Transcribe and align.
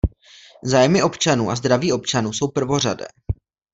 Zájmy 0.63 1.03
občanů 1.03 1.49
a 1.49 1.55
zdraví 1.55 1.93
občanů 1.93 2.33
jsou 2.33 2.47
prvořadé! 2.47 3.05